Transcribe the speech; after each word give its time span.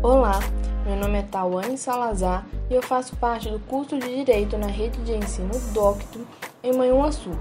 Olá, 0.00 0.38
meu 0.86 0.94
nome 0.94 1.18
é 1.18 1.22
Tawane 1.22 1.76
Salazar 1.76 2.46
e 2.70 2.74
eu 2.74 2.80
faço 2.80 3.16
parte 3.16 3.50
do 3.50 3.58
curso 3.58 3.98
de 3.98 4.06
Direito 4.06 4.56
na 4.56 4.68
rede 4.68 4.96
de 5.02 5.12
ensino 5.12 5.50
Docto 5.72 6.24
em 6.62 6.72
Manhuaçu. 6.72 7.32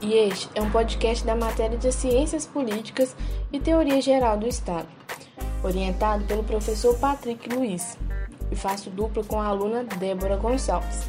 E 0.00 0.12
este 0.12 0.50
é 0.56 0.60
um 0.60 0.68
podcast 0.72 1.24
da 1.24 1.36
matéria 1.36 1.78
de 1.78 1.92
Ciências 1.92 2.46
Políticas 2.46 3.14
e 3.52 3.60
Teoria 3.60 4.02
Geral 4.02 4.36
do 4.36 4.48
Estado, 4.48 4.88
orientado 5.62 6.24
pelo 6.24 6.42
professor 6.42 6.98
Patrick 6.98 7.48
Luiz, 7.48 7.96
e 8.50 8.56
faço 8.56 8.90
dupla 8.90 9.22
com 9.22 9.40
a 9.40 9.46
aluna 9.46 9.84
Débora 9.84 10.36
Gonçalves. 10.36 11.06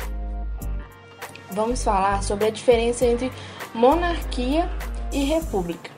Vamos 1.50 1.84
falar 1.84 2.22
sobre 2.22 2.46
a 2.46 2.52
diferença 2.52 3.08
entre 3.08 3.32
monarquia 3.74 4.70
e 5.12 5.24
república. 5.24 5.90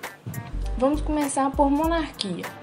Vamos 0.78 1.02
começar 1.02 1.52
por 1.52 1.70
monarquia 1.70 2.59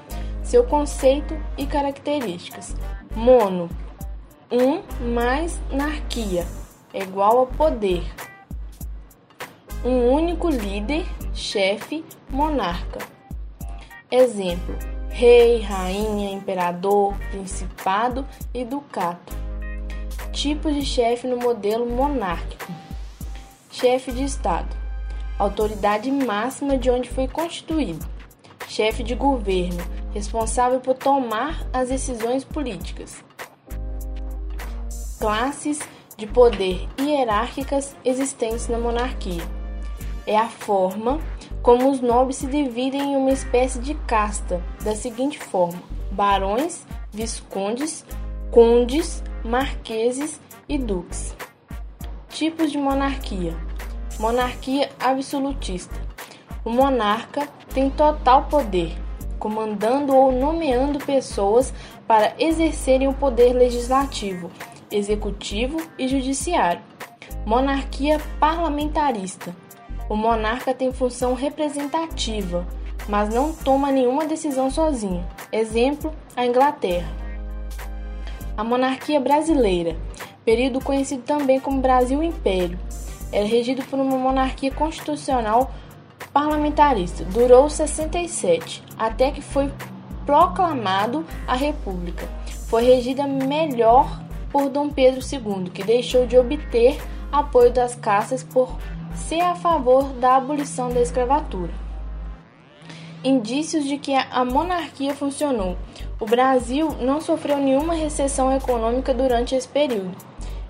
seu 0.46 0.62
conceito 0.62 1.36
e 1.59 1.66
características. 1.66 2.74
Mono, 3.14 3.68
um 4.50 4.80
mais 5.12 5.60
narquia, 5.72 6.46
é 6.95 7.02
igual 7.02 7.42
a 7.42 7.46
poder. 7.46 8.05
Um 9.84 10.09
único 10.09 10.48
líder, 10.48 11.05
chefe, 11.34 12.05
monarca. 12.30 13.00
Exemplo: 14.10 14.77
rei, 15.10 15.60
rainha, 15.60 16.30
imperador, 16.30 17.14
principado 17.33 18.24
e 18.55 18.64
ducato. 18.64 19.34
Tipos 20.33 20.74
de 20.74 20.84
chefe 20.84 21.27
no 21.27 21.38
modelo 21.38 21.86
monárquico: 21.86 22.72
chefe 23.70 24.12
de 24.12 24.22
Estado, 24.22 24.77
autoridade 25.38 26.10
máxima 26.10 26.78
de 26.78 26.88
onde 26.88 27.08
foi 27.08 27.27
constituído, 27.27 28.06
chefe 28.69 29.02
de 29.02 29.14
governo, 29.14 29.83
responsável 30.16 30.80
por 30.80 30.95
tomar 30.95 31.66
as 31.73 31.91
decisões 31.91 32.42
políticas. 32.42 33.22
Classes 35.19 35.78
de 36.17 36.27
poder 36.27 36.89
hierárquicas 36.98 37.95
existentes 38.03 38.69
na 38.69 38.78
monarquia. 38.78 39.42
É 40.27 40.36
a 40.36 40.48
forma 40.48 41.20
como 41.62 41.91
os 41.91 42.00
nobres 42.00 42.36
se 42.36 42.47
dividem 42.47 43.12
em 43.12 43.17
uma 43.17 43.31
espécie 43.31 43.78
de 43.78 43.95
casta, 44.06 44.62
da 44.83 44.95
seguinte 44.97 45.39
forma: 45.39 45.83
barões, 46.11 46.86
viscondes, 47.12 48.05
condes, 48.51 49.23
marqueses 49.45 50.41
e 50.67 50.78
duques. 50.78 51.36
Tipos 52.30 52.73
de 52.73 52.78
monarquia: 52.78 53.55
monarquia 54.19 54.91
absolutista. 54.98 55.95
O 56.64 56.70
monarca 56.70 57.47
tem 57.73 57.91
total 57.91 58.47
poder, 58.47 58.97
comandando 59.39 60.15
ou 60.15 60.33
nomeando 60.33 60.98
pessoas 60.98 61.73
para 62.06 62.34
exercerem 62.39 63.09
o 63.09 63.15
poder 63.15 63.53
legislativo, 63.53 64.51
executivo 64.91 65.81
e 65.98 66.09
judiciário. 66.09 66.83
Monarquia 67.45 68.20
parlamentarista. 68.41 69.55
O 70.09 70.17
monarca 70.17 70.73
tem 70.73 70.92
função 70.92 71.34
representativa, 71.34 72.67
mas 73.09 73.29
não 73.29 73.53
toma 73.53 73.91
nenhuma 73.91 74.25
decisão 74.25 74.70
sozinho. 74.70 75.27
Exemplo: 75.53 76.12
a 76.37 76.47
Inglaterra. 76.47 77.09
A 78.57 78.64
monarquia 78.64 79.20
brasileira, 79.20 79.97
período 80.45 80.81
conhecido 80.81 81.23
também 81.23 81.61
como 81.61 81.81
Brasil 81.81 82.23
Império, 82.23 82.79
era 83.33 83.47
regido 83.47 83.84
por 83.84 83.98
uma 83.98 84.17
monarquia 84.17 84.70
constitucional 84.70 85.70
parlamentarista 86.37 87.25
durou 87.25 87.70
67, 87.70 88.83
até 88.98 89.31
que 89.31 89.41
foi 89.41 89.73
proclamado 90.27 91.25
a 91.48 91.56
República. 91.56 92.29
Foi 92.69 92.84
regida 92.84 93.27
melhor 93.27 94.23
por 94.53 94.69
Dom 94.69 94.91
Pedro 94.91 95.23
II, 95.23 95.70
que 95.70 95.83
deixou 95.83 96.27
de 96.27 96.36
obter 96.36 97.02
apoio 97.33 97.73
das 97.73 97.95
caças 97.95 98.42
por 98.45 98.77
ser 99.14 99.41
a 99.41 99.55
favor 99.55 100.13
da 100.13 100.36
abolição 100.36 100.91
da 100.91 101.01
escravatura. 101.01 101.73
Indícios 103.25 103.86
de 103.86 103.96
que 103.96 104.13
a 104.13 104.45
monarquia 104.45 105.14
funcionou. 105.14 105.75
O 106.20 106.27
Brasil 106.27 106.95
não 107.01 107.19
sofreu 107.19 107.57
nenhuma 107.57 107.95
recessão 107.95 108.55
econômica 108.55 109.14
durante 109.14 109.55
esse 109.55 109.69
período. 109.69 110.14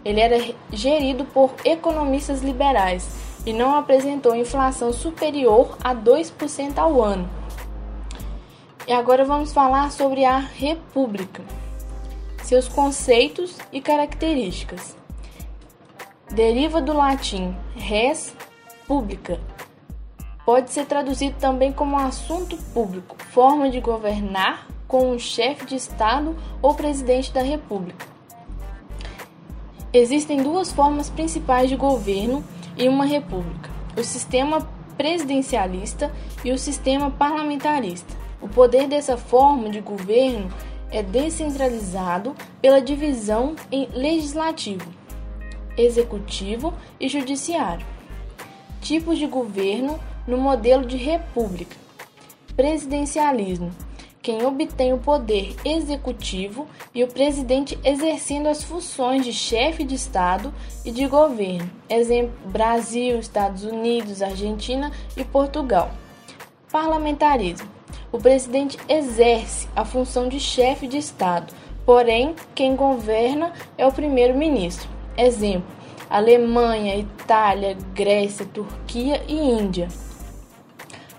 Ele 0.04 0.20
era 0.20 0.36
gerido 0.72 1.24
por 1.24 1.50
economistas 1.64 2.40
liberais 2.40 3.25
e 3.46 3.52
não 3.52 3.76
apresentou 3.76 4.34
inflação 4.34 4.92
superior 4.92 5.78
a 5.82 5.94
2% 5.94 6.76
ao 6.76 7.00
ano. 7.00 7.30
E 8.88 8.92
agora 8.92 9.24
vamos 9.24 9.52
falar 9.52 9.90
sobre 9.92 10.24
a 10.24 10.38
República, 10.38 11.44
seus 12.42 12.68
conceitos 12.68 13.56
e 13.72 13.80
características. 13.80 14.96
Deriva 16.30 16.82
do 16.82 16.92
latim 16.92 17.56
res 17.76 18.34
publica. 18.86 19.40
Pode 20.44 20.70
ser 20.70 20.86
traduzido 20.86 21.36
também 21.40 21.72
como 21.72 21.98
assunto 21.98 22.56
público, 22.72 23.16
forma 23.30 23.70
de 23.70 23.80
governar 23.80 24.66
com 24.86 25.10
um 25.10 25.18
chefe 25.18 25.66
de 25.66 25.76
Estado 25.76 26.36
ou 26.62 26.74
presidente 26.74 27.32
da 27.32 27.42
República. 27.42 28.06
Existem 29.92 30.42
duas 30.42 30.70
formas 30.70 31.08
principais 31.08 31.68
de 31.68 31.76
governo 31.76 32.44
e 32.76 32.88
uma 32.88 33.04
república: 33.04 33.70
o 33.96 34.02
sistema 34.02 34.66
presidencialista 34.96 36.12
e 36.44 36.52
o 36.52 36.58
sistema 36.58 37.10
parlamentarista. 37.10 38.14
O 38.40 38.48
poder 38.48 38.86
dessa 38.86 39.16
forma 39.16 39.70
de 39.70 39.80
governo 39.80 40.48
é 40.90 41.02
descentralizado 41.02 42.34
pela 42.60 42.80
divisão 42.80 43.56
em 43.72 43.88
legislativo, 43.92 44.88
executivo 45.76 46.72
e 47.00 47.08
judiciário. 47.08 47.86
Tipos 48.80 49.18
de 49.18 49.26
governo 49.26 49.98
no 50.26 50.36
modelo 50.36 50.84
de 50.84 50.96
república: 50.96 51.76
presidencialismo 52.54 53.70
quem 54.26 54.44
obtém 54.44 54.92
o 54.92 54.98
poder 54.98 55.54
executivo 55.64 56.66
e 56.92 57.04
o 57.04 57.06
presidente 57.06 57.78
exercendo 57.84 58.48
as 58.48 58.60
funções 58.60 59.24
de 59.24 59.32
chefe 59.32 59.84
de 59.84 59.94
Estado 59.94 60.52
e 60.84 60.90
de 60.90 61.06
governo. 61.06 61.70
Exemplo: 61.88 62.32
Brasil, 62.46 63.20
Estados 63.20 63.62
Unidos, 63.62 64.22
Argentina 64.22 64.90
e 65.16 65.22
Portugal. 65.22 65.92
Parlamentarismo: 66.72 67.68
o 68.10 68.18
presidente 68.18 68.76
exerce 68.88 69.68
a 69.76 69.84
função 69.84 70.28
de 70.28 70.40
chefe 70.40 70.88
de 70.88 70.98
Estado, 70.98 71.54
porém, 71.84 72.34
quem 72.52 72.74
governa 72.74 73.52
é 73.78 73.86
o 73.86 73.92
primeiro-ministro. 73.92 74.88
Exemplo: 75.16 75.70
Alemanha, 76.10 76.96
Itália, 76.96 77.76
Grécia, 77.94 78.44
Turquia 78.44 79.22
e 79.28 79.34
Índia. 79.36 79.86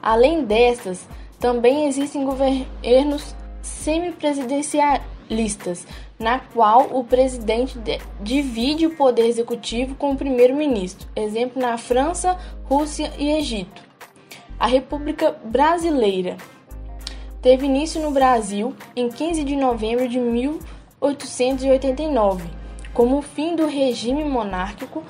Além 0.01 0.43
dessas, 0.43 1.07
também 1.39 1.87
existem 1.87 2.25
governos 2.25 3.33
semipresidencialistas, 3.61 5.85
na 6.17 6.39
qual 6.39 6.97
o 6.97 7.03
presidente 7.03 7.77
divide 8.21 8.87
o 8.87 8.95
poder 8.95 9.27
executivo 9.27 9.93
com 9.95 10.13
o 10.13 10.17
primeiro-ministro, 10.17 11.05
exemplo 11.15 11.61
na 11.61 11.77
França, 11.77 12.35
Rússia 12.63 13.13
e 13.17 13.29
Egito. 13.31 13.85
A 14.59 14.65
República 14.65 15.37
Brasileira 15.43 16.37
teve 17.41 17.67
início 17.67 18.01
no 18.01 18.09
Brasil 18.09 18.75
em 18.95 19.09
15 19.09 19.43
de 19.43 19.55
novembro 19.55 20.09
de 20.09 20.17
1889, 20.19 22.49
como 22.93 23.21
fim 23.21 23.55
do 23.55 23.67
regime 23.67 24.23
monárquico 24.23 25.03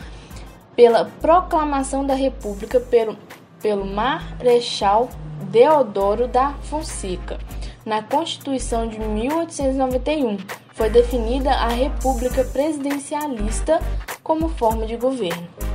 pela 0.76 1.06
proclamação 1.22 2.06
da 2.06 2.14
República 2.14 2.82
pelo, 2.82 3.16
pelo 3.62 3.86
Marechal 3.86 5.10
Deodoro 5.50 6.28
da 6.28 6.54
Fonseca. 6.64 7.38
Na 7.86 8.04
Constituição 8.04 8.88
de 8.88 9.00
1891, 9.00 10.38
foi 10.74 10.90
definida 10.90 11.52
a 11.52 11.70
República 11.70 12.44
Presidencialista 12.44 13.80
como 14.22 14.50
forma 14.50 14.86
de 14.86 14.98
governo. 14.98 15.67